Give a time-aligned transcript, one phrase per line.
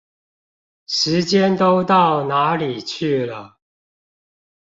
[0.87, 3.59] 時間都到哪裡去了？